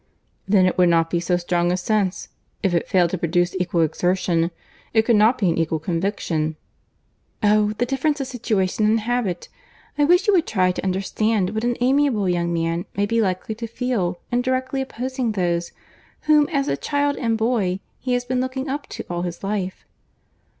"Then 0.47 0.65
it 0.65 0.79
would 0.79 0.89
not 0.89 1.11
be 1.11 1.19
so 1.19 1.37
strong 1.37 1.71
a 1.71 1.77
sense. 1.77 2.29
If 2.63 2.73
it 2.73 2.87
failed 2.87 3.11
to 3.11 3.19
produce 3.19 3.53
equal 3.59 3.81
exertion, 3.81 4.49
it 4.95 5.03
could 5.03 5.15
not 5.15 5.37
be 5.37 5.47
an 5.51 5.59
equal 5.59 5.77
conviction." 5.77 6.55
"Oh, 7.43 7.73
the 7.73 7.85
difference 7.85 8.19
of 8.19 8.25
situation 8.25 8.83
and 8.87 9.01
habit! 9.01 9.47
I 9.99 10.05
wish 10.05 10.25
you 10.27 10.33
would 10.33 10.47
try 10.47 10.71
to 10.71 10.83
understand 10.83 11.51
what 11.51 11.63
an 11.63 11.77
amiable 11.81 12.27
young 12.27 12.51
man 12.51 12.85
may 12.97 13.05
be 13.05 13.21
likely 13.21 13.53
to 13.53 13.67
feel 13.67 14.17
in 14.31 14.41
directly 14.41 14.81
opposing 14.81 15.33
those, 15.33 15.71
whom 16.21 16.49
as 16.51 16.67
child 16.81 17.15
and 17.17 17.37
boy 17.37 17.79
he 17.99 18.13
has 18.13 18.25
been 18.25 18.41
looking 18.41 18.69
up 18.69 18.87
to 18.89 19.05
all 19.07 19.21
his 19.21 19.43
life." 19.43 19.85